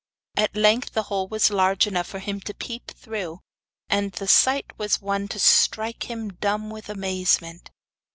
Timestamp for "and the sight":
3.87-4.65